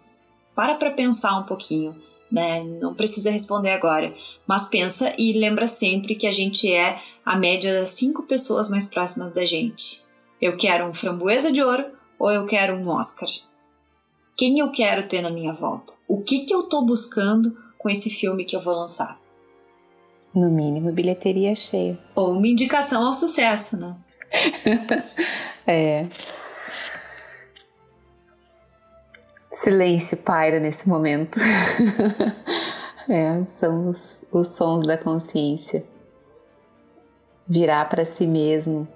Para 0.53 0.75
para 0.75 0.91
pensar 0.91 1.39
um 1.39 1.45
pouquinho, 1.45 1.95
né? 2.29 2.61
Não 2.61 2.93
precisa 2.93 3.31
responder 3.31 3.71
agora, 3.71 4.13
mas 4.45 4.65
pensa 4.65 5.13
e 5.17 5.31
lembra 5.31 5.65
sempre 5.65 6.13
que 6.13 6.27
a 6.27 6.31
gente 6.31 6.69
é 6.71 7.01
a 7.25 7.37
média 7.37 7.73
das 7.73 7.91
cinco 7.91 8.23
pessoas 8.23 8.69
mais 8.69 8.85
próximas 8.85 9.31
da 9.31 9.45
gente. 9.45 10.03
Eu 10.41 10.57
quero 10.57 10.85
um 10.85 10.93
framboesa 10.93 11.53
de 11.53 11.63
ouro 11.63 11.85
ou 12.19 12.29
eu 12.29 12.45
quero 12.45 12.75
um 12.75 12.89
Oscar? 12.89 13.29
Quem 14.35 14.59
eu 14.59 14.71
quero 14.71 15.07
ter 15.07 15.21
na 15.21 15.29
minha 15.29 15.53
volta? 15.53 15.93
O 16.05 16.21
que, 16.21 16.39
que 16.45 16.53
eu 16.53 16.61
estou 16.61 16.85
buscando 16.85 17.57
com 17.77 17.89
esse 17.89 18.09
filme 18.09 18.43
que 18.43 18.57
eu 18.57 18.61
vou 18.61 18.75
lançar? 18.75 19.17
No 20.35 20.51
mínimo, 20.51 20.91
bilheteria 20.91 21.55
cheia. 21.55 21.97
Ou 22.13 22.33
uma 22.33 22.47
indicação 22.47 23.05
ao 23.05 23.13
sucesso, 23.13 23.77
né? 23.77 23.95
é. 25.65 26.07
Silêncio 29.51 30.17
paira 30.17 30.59
nesse 30.59 30.87
momento. 30.87 31.39
é, 33.09 33.43
são 33.45 33.89
os, 33.89 34.23
os 34.31 34.49
sons 34.49 34.85
da 34.85 34.97
consciência. 34.97 35.83
Virar 37.47 37.89
para 37.89 38.05
si 38.05 38.27
mesmo, 38.27 38.87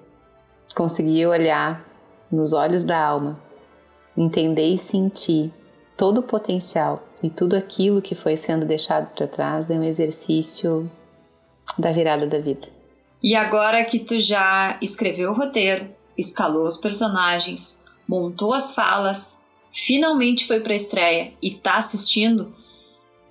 conseguir 0.75 1.25
olhar 1.25 1.83
nos 2.31 2.53
olhos 2.53 2.83
da 2.83 3.03
alma, 3.03 3.39
entender 4.15 4.67
e 4.67 4.77
sentir 4.77 5.51
todo 5.97 6.19
o 6.19 6.23
potencial 6.23 7.03
e 7.21 7.29
tudo 7.29 7.55
aquilo 7.55 8.01
que 8.01 8.15
foi 8.15 8.35
sendo 8.35 8.65
deixado 8.65 9.07
para 9.15 9.27
trás 9.27 9.71
é 9.71 9.75
um 9.75 9.83
exercício 9.83 10.89
da 11.77 11.91
virada 11.91 12.27
da 12.27 12.39
vida. 12.39 12.67
E 13.21 13.35
agora 13.35 13.83
que 13.85 13.99
tu 13.99 14.19
já 14.19 14.77
escreveu 14.81 15.31
o 15.31 15.33
roteiro, 15.33 15.89
escalou 16.17 16.65
os 16.65 16.77
personagens, 16.77 17.81
montou 18.07 18.53
as 18.53 18.75
falas, 18.75 19.42
finalmente 19.73 20.45
foi 20.45 20.59
para 20.59 20.73
a 20.73 20.75
estreia 20.75 21.33
e 21.41 21.51
tá 21.51 21.75
assistindo, 21.75 22.55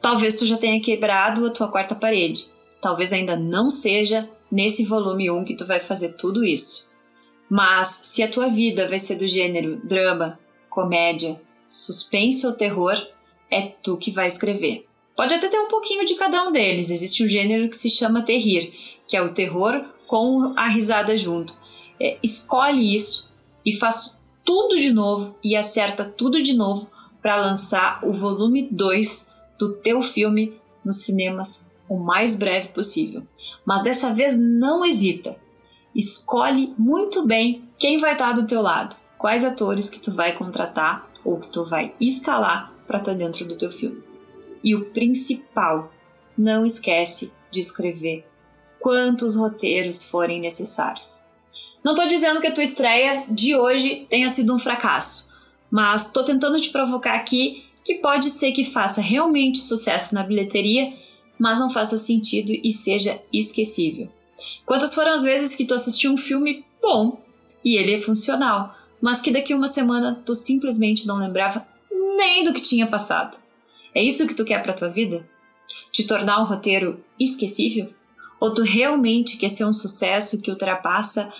talvez 0.01 0.37
tu 0.37 0.45
já 0.45 0.57
tenha 0.57 0.81
quebrado 0.81 1.47
a 1.47 1.51
tua 1.51 1.69
quarta 1.69 1.95
parede. 1.95 2.47
Talvez 2.81 3.13
ainda 3.13 3.37
não 3.37 3.71
seja 3.71 4.29
nesse 4.51 4.85
volume 4.85 5.31
1 5.31 5.45
que 5.45 5.57
tu 5.57 5.65
vai 5.65 5.79
fazer 5.79 6.15
tudo 6.15 6.45
isso. 6.45 6.91
Mas 7.49 8.01
se 8.03 8.23
a 8.23 8.29
tua 8.29 8.49
vida 8.49 8.89
vai 8.89 8.99
ser 8.99 9.17
do 9.17 9.29
gênero 9.29 9.81
drama, 9.85 10.39
comédia, 10.69 11.41
suspense 11.67 12.47
ou 12.47 12.53
terror, 12.53 12.97
é 13.51 13.63
tu 13.63 13.97
que 13.97 14.11
vai 14.11 14.27
escrever. 14.27 14.87
Pode 15.15 15.35
até 15.35 15.49
ter 15.49 15.59
um 15.59 15.69
pouquinho 15.69 16.05
de 16.05 16.15
cada 16.15 16.43
um 16.43 16.51
deles. 16.51 16.91
Existe 16.91 17.25
um 17.25 17.29
gênero 17.29 17.69
que 17.69 17.77
se 17.77 17.91
chama 17.91 18.23
terrir, 18.23 18.73
que 19.07 19.17
é 19.17 19.23
o 19.23 19.33
terror 19.33 19.85
com 20.07 20.55
a 20.57 20.67
risada 20.67 21.17
junto. 21.17 21.57
É, 22.01 22.19
escolhe 22.23 22.95
isso 22.95 23.31
e 23.65 23.73
faz 23.75 24.19
tudo 24.45 24.77
de 24.77 24.93
novo 24.93 25.37
e 25.43 25.57
acerta 25.57 26.05
tudo 26.05 26.43
de 26.43 26.55
novo 26.55 26.91
para 27.21 27.41
lançar 27.41 28.01
o 28.05 28.13
volume 28.13 28.69
2 28.71 29.31
do 29.59 29.75
teu 29.75 30.03
filme 30.03 30.61
nos 30.85 31.05
cinemas 31.05 31.71
o 31.89 31.97
mais 31.97 32.37
breve 32.37 32.69
possível. 32.69 33.23
Mas 33.65 33.83
dessa 33.83 34.13
vez 34.13 34.39
não 34.39 34.85
hesita. 34.85 35.37
Escolhe 35.95 36.75
muito 36.79 37.27
bem 37.27 37.69
quem 37.77 37.99
vai 37.99 38.13
estar 38.13 38.33
do 38.33 38.47
teu 38.47 38.63
lado, 38.63 38.97
quais 39.19 39.45
atores 39.45 39.91
que 39.91 40.01
tu 40.01 40.13
vai 40.13 40.33
contratar 40.33 41.11
ou 41.25 41.39
que 41.39 41.49
tu 41.49 41.65
vai 41.65 41.95
escalar 42.01 42.73
para 42.87 42.99
estar 42.99 43.15
dentro 43.15 43.45
do 43.45 43.57
teu 43.57 43.71
filme. 43.71 44.03
E 44.65 44.75
o 44.75 44.87
principal, 44.87 45.93
não 46.37 46.65
esquece 46.65 47.33
de 47.51 47.61
escrever 47.61 48.27
quantos 48.81 49.37
roteiros 49.37 50.03
forem 50.03 50.41
necessários. 50.41 51.25
Não 51.85 51.93
estou 51.93 52.07
dizendo 52.07 52.41
que 52.41 52.47
a 52.47 52.53
tua 52.53 52.63
estreia 52.63 53.25
de 53.29 53.57
hoje 53.57 54.07
tenha 54.09 54.29
sido 54.29 54.55
um 54.55 54.59
fracasso, 54.59 55.31
mas 55.71 56.07
estou 56.07 56.23
tentando 56.23 56.61
te 56.61 56.71
provocar 56.71 57.15
aqui 57.15 57.65
que 57.85 57.97
pode 57.97 58.31
ser 58.31 58.53
que 58.53 58.65
faça 58.65 59.01
realmente 59.01 59.59
sucesso 59.59 60.15
na 60.15 60.23
bilheteria, 60.23 60.93
mas 61.39 61.59
não 61.59 61.69
faça 61.69 61.97
sentido 61.97 62.53
e 62.63 62.71
seja 62.71 63.21
esquecível. 63.33 64.09
Quantas 64.65 64.95
foram 64.95 65.13
as 65.13 65.25
vezes 65.25 65.55
que 65.55 65.65
tu 65.65 65.75
assistiu 65.75 66.13
um 66.13 66.17
filme 66.17 66.65
bom 66.81 67.21
e 67.65 67.77
ele 67.77 67.95
é 67.95 68.01
funcional, 68.01 68.77
mas 69.01 69.21
que 69.21 69.33
daqui 69.33 69.53
uma 69.53 69.67
semana 69.67 70.21
tu 70.25 70.35
simplesmente 70.35 71.07
não 71.07 71.19
lembrava 71.19 71.67
nem 72.17 72.45
do 72.45 72.53
que 72.53 72.63
tinha 72.63 72.87
passado? 72.87 73.37
É 73.95 74.03
isso 74.03 74.27
que 74.27 74.35
tu 74.35 74.45
quer 74.45 74.63
para 74.63 74.73
tua 74.73 74.89
vida? 74.89 75.29
Te 75.91 76.05
tornar 76.05 76.41
um 76.41 76.47
roteiro 76.47 77.03
esquecível? 77.19 77.93
Ou 78.41 78.55
tu 78.55 78.63
realmente 78.63 79.37
quer 79.37 79.49
ser 79.49 79.65
um 79.65 79.73
sucesso 79.73 80.41
que 80.41 80.51
ultrapassa 80.51 81.33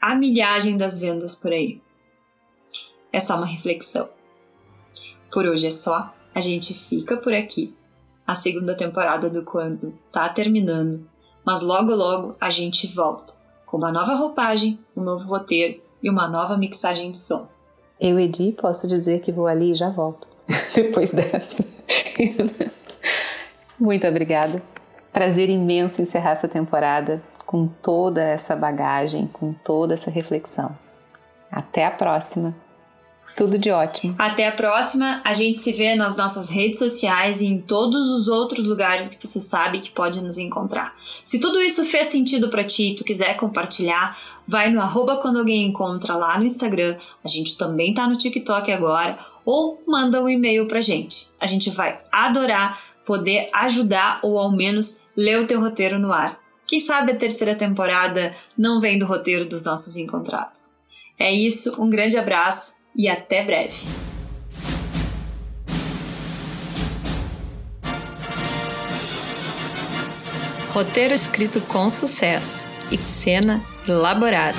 a 0.00 0.14
milhagem 0.14 0.76
das 0.76 0.98
vendas 0.98 1.34
por 1.34 1.52
aí? 1.52 1.80
É 3.12 3.20
só 3.20 3.36
uma 3.36 3.46
reflexão. 3.46 4.08
Por 5.30 5.46
hoje 5.46 5.66
é 5.66 5.70
só, 5.70 6.12
a 6.34 6.40
gente 6.40 6.74
fica 6.74 7.16
por 7.16 7.32
aqui. 7.32 7.74
A 8.26 8.34
segunda 8.34 8.76
temporada 8.76 9.30
do 9.30 9.42
Quando 9.42 9.98
tá 10.12 10.28
terminando 10.28 11.08
mas 11.48 11.62
logo 11.62 11.94
logo 11.94 12.36
a 12.38 12.50
gente 12.50 12.86
volta 12.86 13.32
com 13.64 13.78
uma 13.78 13.90
nova 13.90 14.14
roupagem, 14.14 14.78
um 14.94 15.00
novo 15.00 15.26
roteiro 15.26 15.80
e 16.02 16.10
uma 16.10 16.28
nova 16.28 16.58
mixagem 16.58 17.10
de 17.10 17.16
som. 17.16 17.48
Eu, 17.98 18.20
Edi, 18.20 18.52
posso 18.52 18.86
dizer 18.86 19.20
que 19.20 19.32
vou 19.32 19.46
ali 19.46 19.72
e 19.72 19.74
já 19.74 19.88
volto 19.88 20.28
depois 20.74 21.10
dessa. 21.10 21.64
Muito 23.80 24.06
obrigada. 24.06 24.62
Prazer 25.10 25.48
imenso 25.48 26.02
encerrar 26.02 26.32
essa 26.32 26.46
temporada 26.46 27.22
com 27.48 27.66
toda 27.66 28.22
essa 28.22 28.54
bagagem, 28.54 29.26
com 29.26 29.54
toda 29.54 29.94
essa 29.94 30.10
reflexão. 30.10 30.76
Até 31.50 31.86
a 31.86 31.90
próxima. 31.90 32.54
Tudo 33.34 33.56
de 33.56 33.70
ótimo. 33.70 34.14
Até 34.18 34.46
a 34.46 34.52
próxima. 34.52 35.22
A 35.24 35.32
gente 35.32 35.58
se 35.58 35.72
vê 35.72 35.94
nas 35.94 36.14
nossas 36.14 36.50
redes 36.50 36.78
sociais 36.78 37.40
e 37.40 37.46
em 37.46 37.58
todos 37.58 38.10
os 38.10 38.28
outros 38.28 38.66
lugares 38.66 39.08
que 39.08 39.26
você 39.26 39.40
sabe 39.40 39.78
que 39.78 39.88
pode 39.88 40.20
nos 40.20 40.36
encontrar. 40.36 40.94
Se 41.24 41.40
tudo 41.40 41.58
isso 41.62 41.86
fez 41.86 42.08
sentido 42.08 42.50
para 42.50 42.64
ti 42.64 42.90
e 42.90 42.94
tu 42.94 43.02
quiser 43.02 43.34
compartilhar, 43.38 44.18
vai 44.46 44.70
no 44.70 44.82
arroba 44.82 45.16
quando 45.16 45.38
alguém 45.38 45.64
encontra 45.64 46.16
lá 46.16 46.36
no 46.36 46.44
Instagram. 46.44 46.98
A 47.24 47.28
gente 47.28 47.56
também 47.56 47.94
tá 47.94 48.06
no 48.06 48.18
TikTok 48.18 48.70
agora. 48.70 49.18
Ou 49.46 49.82
manda 49.86 50.22
um 50.22 50.28
e-mail 50.28 50.68
pra 50.68 50.82
gente. 50.82 51.30
A 51.40 51.46
gente 51.46 51.70
vai 51.70 51.98
adorar 52.12 52.78
poder 53.06 53.48
ajudar 53.54 54.20
ou 54.22 54.38
ao 54.38 54.52
menos 54.52 55.08
ler 55.16 55.38
o 55.38 55.46
teu 55.46 55.58
roteiro 55.58 55.98
no 55.98 56.12
ar. 56.12 56.38
Quem 56.68 56.78
sabe 56.78 57.12
a 57.12 57.16
terceira 57.16 57.54
temporada 57.54 58.36
não 58.56 58.78
vem 58.78 58.98
do 58.98 59.06
roteiro 59.06 59.48
dos 59.48 59.64
nossos 59.64 59.96
encontrados. 59.96 60.74
É 61.18 61.32
isso, 61.32 61.82
um 61.82 61.88
grande 61.88 62.18
abraço 62.18 62.80
e 62.94 63.08
até 63.08 63.42
breve. 63.42 63.86
Roteiro 70.68 71.14
escrito 71.14 71.62
com 71.62 71.88
sucesso 71.88 72.68
e 72.92 72.98
cena 72.98 73.64
elaborada. 73.88 74.58